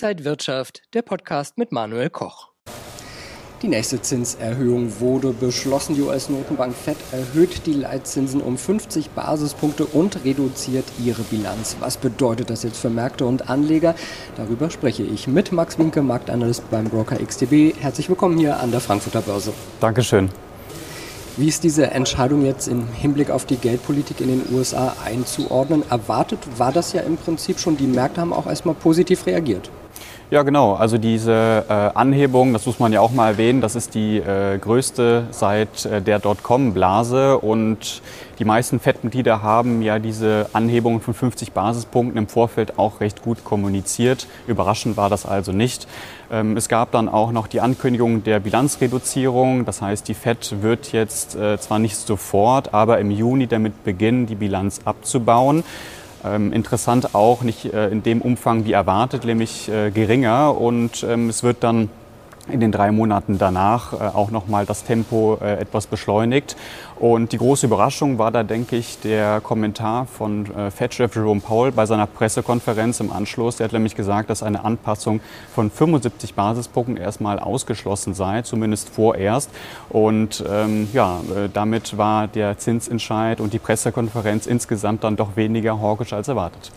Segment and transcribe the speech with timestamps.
[0.00, 2.50] Inside Wirtschaft, der Podcast mit Manuel Koch.
[3.62, 5.96] Die nächste Zinserhöhung wurde beschlossen.
[5.96, 11.78] Die US-Notenbank Fed erhöht die Leitzinsen um 50 Basispunkte und reduziert ihre Bilanz.
[11.80, 13.96] Was bedeutet das jetzt für Märkte und Anleger?
[14.36, 17.74] Darüber spreche ich mit Max Winke, Marktanalyst beim Broker XTB.
[17.80, 19.52] Herzlich willkommen hier an der Frankfurter Börse.
[19.80, 20.28] Dankeschön.
[21.36, 25.82] Wie ist diese Entscheidung jetzt im Hinblick auf die Geldpolitik in den USA einzuordnen?
[25.90, 27.76] Erwartet war das ja im Prinzip schon.
[27.76, 29.70] Die Märkte haben auch erstmal positiv reagiert.
[30.30, 30.74] Ja, genau.
[30.74, 34.58] Also diese äh, Anhebung, das muss man ja auch mal erwähnen, das ist die äh,
[34.58, 38.02] größte seit äh, der Dotcom-Blase und
[38.38, 43.42] die meisten FED-Mitglieder haben ja diese Anhebung von 50 Basispunkten im Vorfeld auch recht gut
[43.42, 44.26] kommuniziert.
[44.46, 45.88] Überraschend war das also nicht.
[46.30, 49.64] Ähm, es gab dann auch noch die Ankündigung der Bilanzreduzierung.
[49.64, 54.26] Das heißt, die FED wird jetzt äh, zwar nicht sofort, aber im Juni damit beginnen,
[54.26, 55.64] die Bilanz abzubauen.
[56.24, 60.58] Ähm, interessant auch nicht äh, in dem Umfang wie erwartet, nämlich äh, geringer.
[60.60, 61.90] Und ähm, es wird dann
[62.50, 66.56] in den drei Monaten danach äh, auch nochmal das Tempo äh, etwas beschleunigt.
[66.96, 71.72] Und die große Überraschung war da, denke ich, der Kommentar von äh, Fed-Chef Jerome Powell
[71.72, 73.56] bei seiner Pressekonferenz im Anschluss.
[73.56, 75.20] Der hat nämlich gesagt, dass eine Anpassung
[75.54, 79.50] von 75 Basispunkten erstmal ausgeschlossen sei, zumindest vorerst.
[79.88, 81.20] Und ähm, ja,
[81.52, 86.72] damit war der Zinsentscheid und die Pressekonferenz insgesamt dann doch weniger hawkisch als erwartet.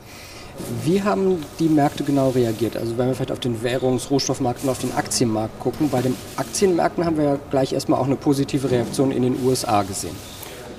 [0.84, 2.78] Wie haben die Märkte genau reagiert?
[2.78, 5.90] Also wenn wir vielleicht auf den Währungs-, Rohstoffmarkt und auf den Aktienmarkt gucken.
[5.90, 9.84] Bei den Aktienmärkten haben wir ja gleich erstmal auch eine positive Reaktion in den USA
[9.84, 10.16] gesehen.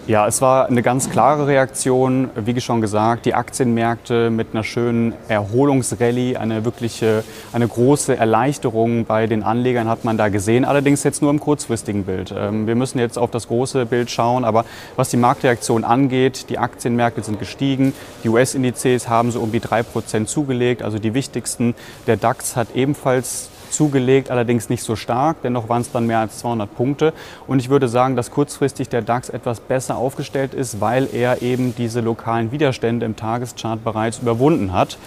[0.09, 2.31] Ja, es war eine ganz klare Reaktion.
[2.35, 7.23] Wie schon gesagt, die Aktienmärkte mit einer schönen Erholungsrallye, eine wirkliche,
[7.53, 10.65] eine große Erleichterung bei den Anlegern hat man da gesehen.
[10.65, 12.35] Allerdings jetzt nur im kurzfristigen Bild.
[12.37, 14.45] Ähm, wir müssen jetzt auf das große Bild schauen.
[14.45, 14.65] Aber
[14.97, 17.95] was die Marktreaktion angeht, die Aktienmärkte sind gestiegen.
[18.25, 20.83] Die US-Indizes haben so um die drei Prozent zugelegt.
[20.83, 21.77] Also die wichtigsten.
[22.09, 25.39] Der DAX hat ebenfalls zugelegt, allerdings nicht so stark.
[25.43, 27.13] Dennoch waren es dann mehr als 200 Punkte.
[27.47, 31.75] Und ich würde sagen, dass kurzfristig der DAX etwas besser aufgestellt ist, weil er eben
[31.75, 34.99] diese lokalen Widerstände im Tageschart bereits überwunden hat.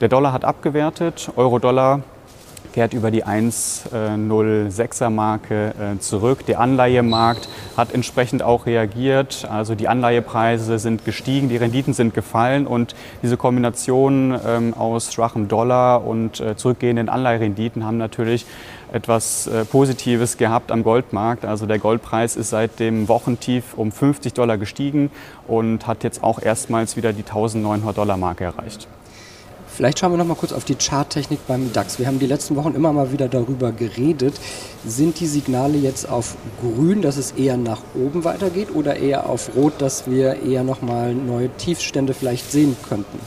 [0.00, 2.00] Der Dollar hat abgewertet, Euro-Dollar
[2.72, 6.46] kehrt über die 1,06er Marke äh, zurück.
[6.46, 9.46] Der Anleihemarkt hat entsprechend auch reagiert.
[9.50, 15.48] Also die Anleihepreise sind gestiegen, die Renditen sind gefallen und diese Kombination ähm, aus schwachem
[15.48, 18.46] Dollar und äh, zurückgehenden Anleiherenditen haben natürlich
[18.92, 21.44] etwas äh, Positives gehabt am Goldmarkt.
[21.44, 25.10] Also der Goldpreis ist seit dem Wochentief um 50 Dollar gestiegen
[25.46, 28.88] und hat jetzt auch erstmals wieder die 1900 Dollar Marke erreicht.
[29.80, 31.98] Vielleicht schauen wir noch mal kurz auf die Charttechnik beim DAX.
[31.98, 34.34] Wir haben die letzten Wochen immer mal wieder darüber geredet.
[34.84, 39.56] Sind die Signale jetzt auf grün, dass es eher nach oben weitergeht oder eher auf
[39.56, 43.18] rot, dass wir eher noch mal neue Tiefstände vielleicht sehen könnten?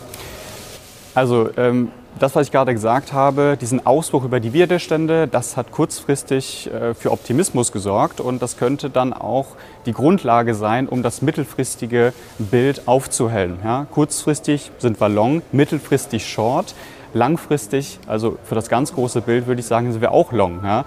[1.15, 5.71] Also ähm, das, was ich gerade gesagt habe, diesen Ausbruch über die Widerstände, das hat
[5.71, 11.21] kurzfristig äh, für Optimismus gesorgt und das könnte dann auch die Grundlage sein, um das
[11.21, 13.59] mittelfristige Bild aufzuhellen.
[13.63, 16.75] Ja, kurzfristig sind wir long, mittelfristig short.
[17.15, 20.61] Langfristig, also für das ganz große Bild würde ich sagen, sind wir auch long.
[20.63, 20.85] Ja.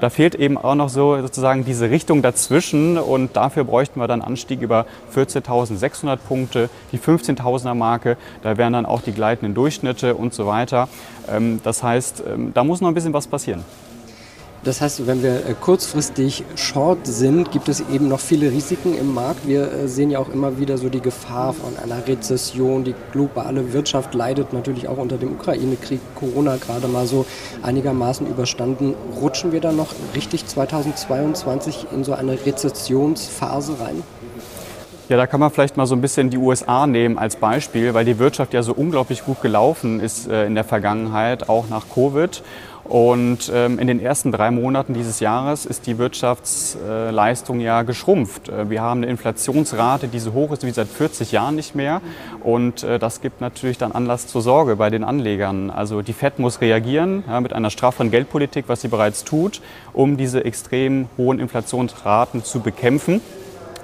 [0.00, 4.22] Da fehlt eben auch noch so sozusagen diese Richtung dazwischen und dafür bräuchten wir dann
[4.22, 10.34] Anstieg über 14.600 Punkte, die 15.000er Marke, da wären dann auch die gleitenden Durchschnitte und
[10.34, 10.88] so weiter.
[11.28, 13.64] Ähm, das heißt, ähm, da muss noch ein bisschen was passieren.
[14.68, 19.14] Das heißt, wenn wir äh, kurzfristig short sind, gibt es eben noch viele Risiken im
[19.14, 19.48] Markt.
[19.48, 22.84] Wir äh, sehen ja auch immer wieder so die Gefahr von einer Rezession.
[22.84, 27.24] Die globale Wirtschaft leidet natürlich auch unter dem Ukraine-Krieg, Corona gerade mal so
[27.62, 28.94] einigermaßen überstanden.
[29.18, 34.02] Rutschen wir da noch richtig 2022 in so eine Rezessionsphase rein?
[35.08, 38.04] Ja, da kann man vielleicht mal so ein bisschen die USA nehmen als Beispiel, weil
[38.04, 42.42] die Wirtschaft ja so unglaublich gut gelaufen ist äh, in der Vergangenheit, auch nach Covid.
[42.84, 48.50] Und ähm, in den ersten drei Monaten dieses Jahres ist die Wirtschaftsleistung ja geschrumpft.
[48.50, 52.02] Äh, wir haben eine Inflationsrate, die so hoch ist wie seit 40 Jahren nicht mehr.
[52.42, 55.70] Und äh, das gibt natürlich dann Anlass zur Sorge bei den Anlegern.
[55.70, 59.62] Also die FED muss reagieren ja, mit einer strafferen Geldpolitik, was sie bereits tut,
[59.94, 63.22] um diese extrem hohen Inflationsraten zu bekämpfen.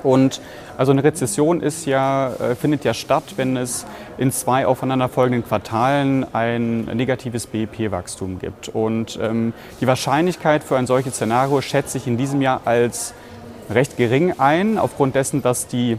[0.05, 0.41] Und
[0.77, 3.87] also eine Rezession ist ja, äh, findet ja statt, wenn es
[4.19, 8.69] in zwei aufeinanderfolgenden Quartalen ein negatives BIP-Wachstum gibt.
[8.69, 13.15] Und ähm, die Wahrscheinlichkeit für ein solches Szenario schätze ich in diesem Jahr als
[13.71, 15.99] recht gering ein, aufgrund dessen, dass die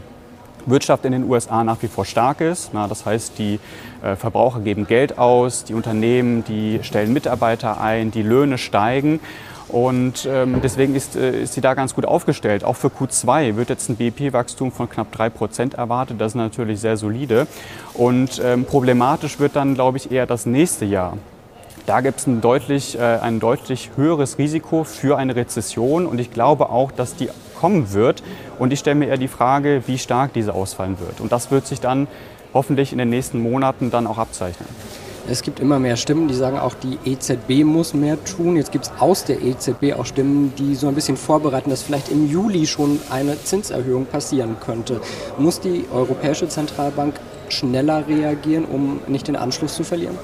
[0.66, 2.70] Wirtschaft in den USA nach wie vor stark ist.
[2.72, 3.60] Na, das heißt, die
[4.02, 9.20] äh, Verbraucher geben Geld aus, die Unternehmen, die stellen Mitarbeiter ein, die Löhne steigen.
[9.68, 12.62] Und ähm, deswegen ist, äh, ist sie da ganz gut aufgestellt.
[12.62, 16.20] Auch für Q2 wird jetzt ein BIP-Wachstum von knapp 3 Prozent erwartet.
[16.20, 17.46] Das ist natürlich sehr solide.
[17.94, 21.18] Und ähm, problematisch wird dann, glaube ich, eher das nächste Jahr.
[21.86, 26.32] Da gibt es ein deutlich, äh, ein deutlich höheres Risiko für eine Rezession und ich
[26.32, 27.28] glaube auch, dass die
[27.58, 28.22] kommen wird.
[28.58, 31.20] Und ich stelle mir eher die Frage, wie stark diese ausfallen wird.
[31.20, 32.08] Und das wird sich dann
[32.54, 34.68] hoffentlich in den nächsten Monaten dann auch abzeichnen.
[35.28, 38.54] Es gibt immer mehr Stimmen, die sagen auch, die EZB muss mehr tun.
[38.54, 42.10] Jetzt gibt es aus der EZB auch Stimmen, die so ein bisschen vorbereiten, dass vielleicht
[42.10, 45.00] im Juli schon eine Zinserhöhung passieren könnte.
[45.36, 47.18] Muss die Europäische Zentralbank
[47.48, 50.16] schneller reagieren, um nicht den Anschluss zu verlieren?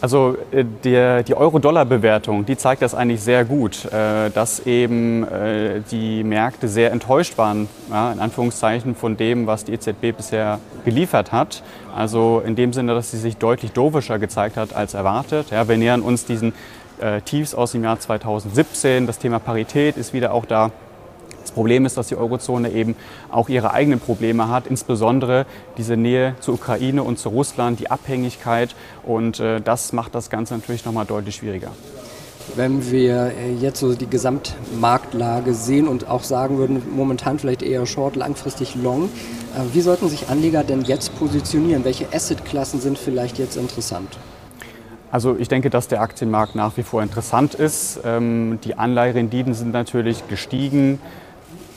[0.00, 5.80] Also äh, der, die Euro-Dollar-Bewertung, die zeigt das eigentlich sehr gut, äh, dass eben äh,
[5.90, 11.62] die Märkte sehr enttäuscht waren, in Anführungszeichen, von dem, was die EZB bisher geliefert hat.
[11.96, 15.50] Also in dem Sinne, dass sie sich deutlich dovischer gezeigt hat als erwartet.
[15.50, 16.52] Ja, wir nähern uns diesen
[17.24, 19.06] Tiefs aus dem Jahr 2017.
[19.06, 20.70] Das Thema Parität ist wieder auch da.
[21.48, 22.94] Das Problem ist, dass die Eurozone eben
[23.30, 25.46] auch ihre eigenen Probleme hat, insbesondere
[25.78, 30.52] diese Nähe zur Ukraine und zu Russland, die Abhängigkeit und äh, das macht das Ganze
[30.52, 31.70] natürlich nochmal deutlich schwieriger.
[32.54, 37.86] Wenn wir äh, jetzt so die Gesamtmarktlage sehen und auch sagen würden, momentan vielleicht eher
[37.86, 41.82] short, langfristig long, äh, wie sollten sich Anleger denn jetzt positionieren?
[41.82, 44.18] Welche Assetklassen sind vielleicht jetzt interessant?
[45.10, 48.00] Also ich denke, dass der Aktienmarkt nach wie vor interessant ist.
[48.04, 50.98] Ähm, die Anleiherenditen sind natürlich gestiegen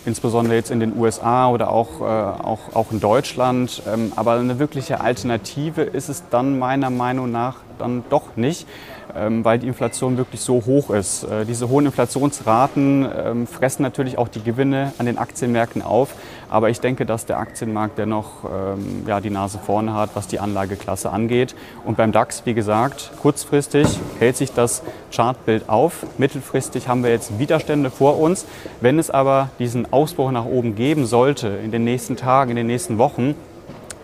[0.05, 3.83] insbesondere jetzt in den USA oder auch, äh, auch, auch in Deutschland.
[3.91, 8.67] Ähm, aber eine wirkliche Alternative ist es dann meiner Meinung nach dann doch nicht.
[9.15, 11.23] Ähm, weil die Inflation wirklich so hoch ist.
[11.23, 16.13] Äh, diese hohen Inflationsraten ähm, fressen natürlich auch die Gewinne an den Aktienmärkten auf.
[16.49, 20.39] Aber ich denke, dass der Aktienmarkt dennoch ähm, ja, die Nase vorne hat, was die
[20.39, 21.55] Anlageklasse angeht.
[21.85, 23.87] Und beim DAX, wie gesagt, kurzfristig
[24.19, 26.05] hält sich das Chartbild auf.
[26.17, 28.45] Mittelfristig haben wir jetzt Widerstände vor uns.
[28.81, 32.67] Wenn es aber diesen Ausbruch nach oben geben sollte in den nächsten Tagen, in den
[32.67, 33.35] nächsten Wochen,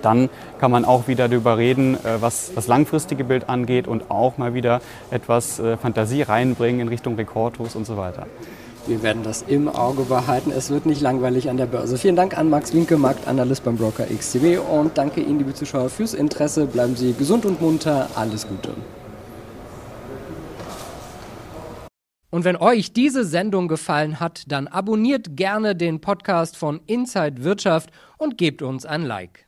[0.02, 0.30] dann
[0.60, 4.54] kann man auch wieder darüber reden, äh, was das langfristige Bild angeht und auch mal
[4.54, 8.28] wieder etwas äh, Fantasie reinbringen in Richtung Rekordhochs und so weiter.
[8.88, 10.50] Wir werden das im Auge behalten.
[10.50, 11.98] Es wird nicht langweilig an der Börse.
[11.98, 16.14] Vielen Dank an Max Winke, Marktanalyst beim Broker XTB und danke Ihnen, liebe Zuschauer, fürs
[16.14, 16.68] Interesse.
[16.68, 18.08] Bleiben Sie gesund und munter.
[18.16, 18.70] Alles Gute.
[22.30, 27.90] Und wenn euch diese Sendung gefallen hat, dann abonniert gerne den Podcast von Inside Wirtschaft
[28.18, 29.47] und gebt uns ein Like.